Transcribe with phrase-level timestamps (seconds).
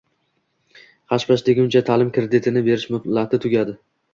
[1.13, 3.79] Hash-pash deguncha, ta’lim kreditini berish muhlati tugadi.